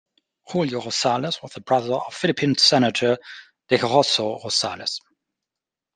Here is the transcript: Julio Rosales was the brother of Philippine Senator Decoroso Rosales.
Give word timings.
Julio 0.51 0.81
Rosales 0.81 1.43
was 1.43 1.51
the 1.53 1.61
brother 1.61 1.93
of 1.93 2.15
Philippine 2.15 2.57
Senator 2.57 3.19
Decoroso 3.69 4.43
Rosales. 4.43 4.99